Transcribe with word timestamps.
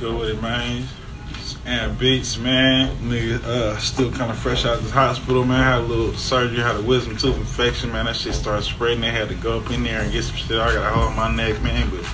Young 0.00 1.94
Beats, 1.98 2.36
man. 2.36 2.94
Nigga, 2.98 3.42
uh, 3.42 3.78
still 3.78 4.12
kind 4.12 4.30
of 4.30 4.38
fresh 4.38 4.66
out 4.66 4.78
of 4.78 4.84
the 4.84 4.90
hospital, 4.90 5.44
man. 5.44 5.62
Had 5.62 5.80
a 5.80 5.82
little 5.82 6.12
surgery, 6.14 6.58
had 6.58 6.76
a 6.76 6.82
wisdom 6.82 7.16
tooth 7.16 7.36
infection, 7.36 7.90
man. 7.90 8.04
That 8.04 8.16
shit 8.16 8.34
started 8.34 8.62
spreading. 8.62 9.00
They 9.00 9.10
had 9.10 9.28
to 9.28 9.34
go 9.34 9.58
up 9.58 9.70
in 9.70 9.82
there 9.82 10.02
and 10.02 10.12
get 10.12 10.24
some 10.24 10.36
shit. 10.36 10.58
I 10.58 10.74
got 10.74 10.92
a 10.92 10.94
hole 10.94 11.08
in 11.08 11.16
my 11.16 11.34
neck, 11.34 11.62
man. 11.62 11.88
But 11.90 12.04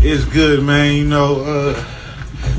it's 0.00 0.24
good, 0.24 0.62
man. 0.62 0.94
You 0.94 1.04
know, 1.04 1.40
uh, 1.40 1.74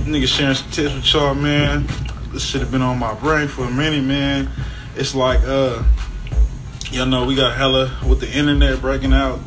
nigga 0.04 0.28
sharing 0.28 0.56
some 0.56 0.70
tips 0.72 0.94
with 0.94 1.14
y'all, 1.14 1.34
man. 1.34 1.88
This 2.32 2.44
shit 2.44 2.62
have 2.62 2.72
been 2.72 2.82
on 2.82 3.00
my 3.00 3.14
brain 3.14 3.48
for 3.48 3.64
a 3.64 3.72
minute, 3.72 4.04
man. 4.04 4.50
It's 4.98 5.16
like, 5.16 5.40
uh, 5.44 5.82
y'all 6.92 7.06
know 7.06 7.26
we 7.26 7.36
got 7.36 7.56
hella 7.56 7.98
with 8.06 8.20
the 8.20 8.32
internet 8.32 8.82
breaking 8.82 9.14
out. 9.14 9.40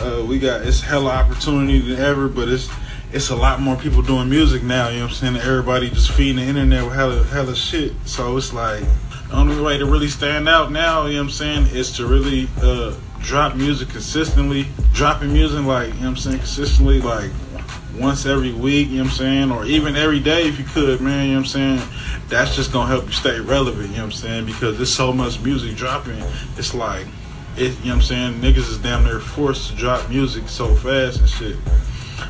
Uh, 0.00 0.24
we 0.26 0.38
got 0.38 0.62
it's 0.62 0.80
hella 0.80 1.10
opportunity 1.10 1.78
than 1.78 2.00
ever, 2.00 2.28
but 2.28 2.48
it's 2.48 2.68
it's 3.14 3.30
a 3.30 3.36
lot 3.36 3.60
more 3.60 3.76
people 3.76 4.02
doing 4.02 4.28
music 4.28 4.64
now, 4.64 4.88
you 4.88 4.96
know 4.96 5.04
what 5.04 5.12
I'm 5.12 5.34
saying? 5.34 5.36
Everybody 5.36 5.88
just 5.88 6.10
feeding 6.10 6.36
the 6.36 6.42
internet 6.42 6.82
with 6.82 6.94
hella 6.94 7.22
hella 7.22 7.54
shit. 7.54 7.92
So 8.04 8.36
it's 8.36 8.52
like 8.52 8.82
the 9.28 9.36
only 9.36 9.60
way 9.62 9.78
to 9.78 9.86
really 9.86 10.08
stand 10.08 10.48
out 10.48 10.72
now, 10.72 11.06
you 11.06 11.12
know 11.12 11.20
what 11.20 11.26
I'm 11.26 11.30
saying, 11.30 11.66
is 11.68 11.92
to 11.98 12.06
really 12.06 12.48
uh, 12.60 12.96
drop 13.20 13.54
music 13.54 13.90
consistently. 13.90 14.66
Dropping 14.92 15.32
music 15.32 15.64
like, 15.64 15.88
you 15.88 15.94
know 15.94 16.00
what 16.00 16.06
I'm 16.08 16.16
saying, 16.16 16.38
consistently 16.38 17.00
like 17.00 17.30
once 17.96 18.26
every 18.26 18.52
week, 18.52 18.88
you 18.88 18.96
know 18.96 19.04
what 19.04 19.12
I'm 19.12 19.16
saying, 19.16 19.52
or 19.52 19.64
even 19.64 19.94
every 19.94 20.18
day 20.18 20.48
if 20.48 20.58
you 20.58 20.64
could, 20.64 21.00
man, 21.00 21.26
you 21.26 21.34
know 21.34 21.38
what 21.38 21.54
I'm 21.54 21.78
saying? 21.78 21.88
That's 22.28 22.56
just 22.56 22.72
gonna 22.72 22.88
help 22.88 23.06
you 23.06 23.12
stay 23.12 23.38
relevant, 23.38 23.90
you 23.90 23.96
know 23.96 24.06
what 24.06 24.06
I'm 24.06 24.10
saying? 24.12 24.46
Because 24.46 24.76
there's 24.76 24.92
so 24.92 25.12
much 25.12 25.40
music 25.40 25.76
dropping, 25.76 26.20
it's 26.58 26.74
like 26.74 27.06
it, 27.56 27.60
you 27.60 27.68
know 27.68 27.74
what 27.74 27.94
I'm 27.94 28.02
saying, 28.02 28.34
niggas 28.40 28.68
is 28.68 28.78
damn 28.78 29.04
near 29.04 29.20
forced 29.20 29.70
to 29.70 29.76
drop 29.76 30.08
music 30.10 30.48
so 30.48 30.74
fast 30.74 31.20
and 31.20 31.28
shit. 31.28 31.56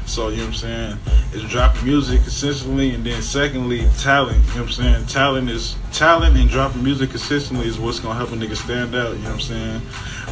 So, 0.06 0.28
you 0.28 0.36
know 0.36 0.42
what 0.44 0.48
I'm 0.48 0.54
saying? 0.54 0.98
It's 1.32 1.44
dropping 1.50 1.84
music 1.84 2.22
consistently, 2.22 2.94
and 2.94 3.04
then 3.04 3.22
secondly, 3.22 3.88
talent. 3.98 4.36
You 4.36 4.54
know 4.54 4.60
what 4.60 4.66
I'm 4.66 4.72
saying? 4.72 5.06
Talent 5.06 5.50
is 5.50 5.76
talent, 5.92 6.36
and 6.36 6.48
dropping 6.48 6.82
music 6.84 7.10
consistently 7.10 7.66
is 7.66 7.78
what's 7.78 8.00
gonna 8.00 8.14
help 8.14 8.30
a 8.30 8.34
nigga 8.34 8.56
stand 8.56 8.94
out. 8.94 9.16
You 9.16 9.22
know 9.22 9.30
what 9.30 9.34
I'm 9.34 9.40
saying? 9.40 9.80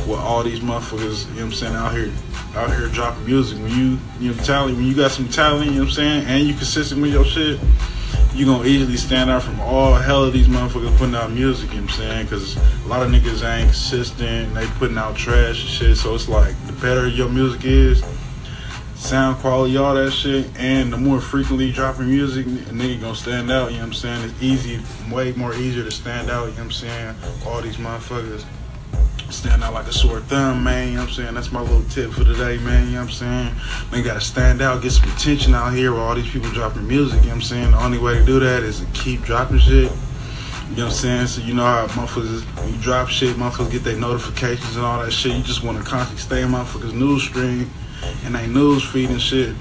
With 0.08 0.18
all 0.18 0.42
these 0.42 0.60
motherfuckers, 0.60 1.26
you 1.30 1.30
know 1.30 1.36
what 1.36 1.44
I'm 1.44 1.52
saying, 1.52 1.74
out 1.74 1.92
here, 1.92 2.12
out 2.54 2.70
here 2.70 2.88
dropping 2.88 3.26
music. 3.26 3.58
When 3.58 3.70
you, 3.70 3.98
you 4.20 4.34
know, 4.34 4.42
talent, 4.42 4.76
when 4.76 4.86
you 4.86 4.94
got 4.94 5.10
some 5.10 5.28
talent, 5.28 5.66
you 5.66 5.72
know 5.72 5.80
what 5.80 5.88
I'm 5.88 5.94
saying, 5.94 6.26
and 6.26 6.46
you 6.46 6.54
consistent 6.54 7.00
with 7.02 7.12
your 7.12 7.24
shit, 7.24 7.58
you 8.34 8.46
gonna 8.46 8.64
easily 8.64 8.96
stand 8.96 9.30
out 9.30 9.42
from 9.42 9.60
all 9.60 9.94
hell 9.94 10.24
of 10.24 10.32
these 10.32 10.48
motherfuckers 10.48 10.96
putting 10.96 11.14
out 11.14 11.30
music, 11.30 11.70
you 11.70 11.76
know 11.76 11.82
what 11.82 11.92
I'm 11.92 11.98
saying? 11.98 12.24
Because 12.24 12.56
a 12.56 12.88
lot 12.88 13.02
of 13.02 13.10
niggas 13.10 13.44
ain't 13.44 13.68
consistent, 13.68 14.54
they 14.54 14.66
putting 14.78 14.96
out 14.96 15.16
trash 15.16 15.60
and 15.60 15.70
shit. 15.70 15.96
So 15.96 16.14
it's 16.14 16.28
like, 16.28 16.54
the 16.66 16.72
better 16.74 17.08
your 17.08 17.28
music 17.28 17.64
is, 17.64 18.02
sound 19.02 19.36
quality, 19.38 19.76
all 19.76 19.94
that 19.94 20.12
shit, 20.12 20.46
and 20.56 20.92
the 20.92 20.96
more 20.96 21.20
frequently 21.20 21.72
dropping 21.72 22.08
music, 22.08 22.46
nigga 22.46 23.00
gonna 23.00 23.14
stand 23.14 23.50
out, 23.50 23.72
you 23.72 23.78
know 23.78 23.82
what 23.82 23.88
I'm 23.88 23.94
saying? 23.94 24.30
It's 24.30 24.42
easy, 24.42 24.80
way 25.12 25.32
more 25.32 25.54
easier 25.54 25.82
to 25.82 25.90
stand 25.90 26.30
out, 26.30 26.44
you 26.44 26.50
know 26.52 26.58
what 26.58 26.64
I'm 26.64 26.70
saying? 26.70 27.16
All 27.44 27.60
these 27.60 27.76
motherfuckers 27.76 28.44
stand 29.28 29.64
out 29.64 29.74
like 29.74 29.86
a 29.86 29.92
sore 29.92 30.20
thumb, 30.20 30.62
man, 30.62 30.88
you 30.88 30.94
know 30.94 31.00
what 31.00 31.08
I'm 31.08 31.14
saying? 31.14 31.34
That's 31.34 31.50
my 31.50 31.60
little 31.60 31.82
tip 31.90 32.12
for 32.12 32.22
today, 32.22 32.58
man, 32.58 32.86
you 32.86 32.92
know 32.92 33.00
what 33.00 33.06
I'm 33.06 33.10
saying? 33.10 33.54
Man, 33.90 34.04
gotta 34.04 34.20
stand 34.20 34.62
out, 34.62 34.82
get 34.82 34.92
some 34.92 35.10
attention 35.10 35.52
out 35.52 35.72
here 35.72 35.90
with 35.90 36.00
all 36.00 36.14
these 36.14 36.30
people 36.30 36.50
dropping 36.50 36.86
music, 36.86 37.20
you 37.22 37.26
know 37.26 37.28
what 37.30 37.36
I'm 37.36 37.42
saying? 37.42 37.70
The 37.72 37.82
only 37.82 37.98
way 37.98 38.14
to 38.14 38.24
do 38.24 38.38
that 38.38 38.62
is 38.62 38.80
to 38.80 38.86
keep 38.92 39.22
dropping 39.22 39.58
shit. 39.58 39.90
You 40.70 40.78
know 40.78 40.84
what 40.84 40.92
I'm 40.92 40.98
saying? 40.98 41.26
So 41.26 41.42
you 41.42 41.54
know 41.54 41.64
how 41.64 41.86
motherfuckers, 41.88 42.42
when 42.62 42.72
you 42.72 42.80
drop 42.80 43.08
shit, 43.08 43.36
motherfuckers 43.36 43.72
get 43.72 43.84
their 43.84 43.98
notifications 43.98 44.76
and 44.76 44.84
all 44.86 45.02
that 45.02 45.10
shit. 45.10 45.36
You 45.36 45.42
just 45.42 45.62
want 45.62 45.76
to 45.76 45.84
constantly 45.84 46.22
stay 46.22 46.42
in 46.42 46.48
motherfuckers' 46.48 46.94
news 46.94 47.24
stream 47.24 47.68
and 48.24 48.34
they 48.34 48.46
news 48.46 48.84
feed 48.84 49.10
and 49.10 49.20
shit. 49.20 49.54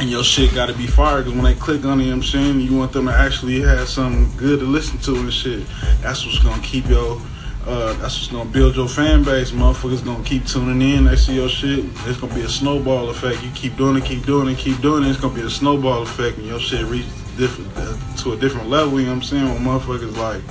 And 0.00 0.10
your 0.10 0.24
shit 0.24 0.52
got 0.54 0.66
to 0.66 0.74
be 0.74 0.86
fired 0.86 1.24
because 1.24 1.34
when 1.34 1.44
they 1.44 1.54
click 1.58 1.84
on 1.84 2.00
it, 2.00 2.04
you 2.04 2.10
know 2.10 2.16
I'm 2.16 2.22
saying, 2.22 2.60
you 2.60 2.76
want 2.76 2.92
them 2.92 3.06
to 3.06 3.12
actually 3.12 3.60
have 3.60 3.88
something 3.88 4.36
good 4.36 4.58
to 4.60 4.66
listen 4.66 4.98
to 5.00 5.16
and 5.16 5.32
shit. 5.32 5.66
That's 6.00 6.26
what's 6.26 6.40
gonna 6.40 6.60
keep 6.62 6.88
your, 6.88 7.20
uh, 7.64 7.92
that's 7.94 8.18
what's 8.18 8.28
gonna 8.28 8.50
build 8.50 8.74
your 8.74 8.88
fan 8.88 9.22
base. 9.22 9.52
Motherfuckers 9.52 10.04
gonna 10.04 10.24
keep 10.24 10.46
tuning 10.46 10.82
in. 10.82 11.04
They 11.04 11.14
see 11.14 11.36
your 11.36 11.48
shit. 11.48 11.84
It's 12.06 12.18
gonna 12.18 12.34
be 12.34 12.40
a 12.42 12.48
snowball 12.48 13.08
effect. 13.10 13.44
You 13.44 13.50
keep 13.52 13.76
doing 13.76 13.96
it, 13.96 14.04
keep 14.04 14.26
doing 14.26 14.48
it, 14.48 14.58
keep 14.58 14.80
doing 14.80 15.04
it. 15.04 15.10
It's 15.10 15.20
gonna 15.20 15.34
be 15.34 15.42
a 15.42 15.50
snowball 15.50 16.02
effect, 16.02 16.38
and 16.38 16.46
your 16.46 16.58
shit 16.58 16.84
reach 16.86 17.06
different 17.36 17.70
uh, 17.76 17.96
to 18.16 18.32
a 18.32 18.36
different 18.36 18.68
level. 18.68 18.98
You 18.98 19.06
know 19.06 19.12
what 19.12 19.16
I'm 19.18 19.22
saying? 19.22 19.44
When 19.44 19.62
motherfuckers 19.62 20.16
like, 20.16 20.42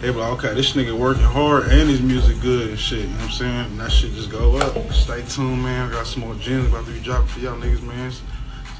they 0.00 0.10
be 0.10 0.16
like, 0.16 0.32
okay, 0.32 0.54
this 0.54 0.72
nigga 0.72 0.96
working 0.98 1.22
hard 1.22 1.64
and 1.64 1.88
his 1.90 2.00
music 2.00 2.40
good 2.40 2.70
and 2.70 2.78
shit. 2.78 3.00
You 3.00 3.06
know 3.08 3.12
what 3.16 3.24
I'm 3.24 3.30
saying? 3.30 3.66
And 3.66 3.80
that 3.80 3.92
shit 3.92 4.12
just 4.12 4.30
go 4.30 4.56
up. 4.56 4.92
Stay 4.92 5.22
tuned, 5.26 5.62
man. 5.62 5.88
I 5.88 5.92
got 5.92 6.06
some 6.06 6.22
more 6.22 6.34
gems 6.36 6.68
about 6.68 6.86
to 6.86 6.92
be 6.92 7.00
dropping 7.00 7.26
for 7.26 7.40
y'all 7.40 7.56
niggas, 7.60 7.82
man. 7.82 8.12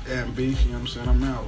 And 0.09 0.35
beef, 0.35 0.65
you 0.65 0.73
know 0.73 0.79
what 0.79 0.81
I'm 0.81 0.87
saying? 0.87 1.09
I'm 1.09 1.25
out. 1.25 1.45